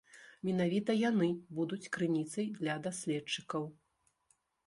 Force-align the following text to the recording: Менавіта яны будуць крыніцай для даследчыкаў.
Менавіта 0.47 0.95
яны 1.09 1.27
будуць 1.59 1.91
крыніцай 1.97 2.47
для 2.59 2.79
даследчыкаў. 2.89 3.63